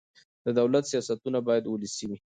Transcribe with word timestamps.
د 0.45 0.47
دولت 0.59 0.83
سیاستونه 0.91 1.39
باید 1.47 1.63
ولسي 1.67 2.05
وي 2.09 2.17